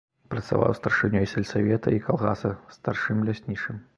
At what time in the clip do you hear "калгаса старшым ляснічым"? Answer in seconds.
2.07-3.81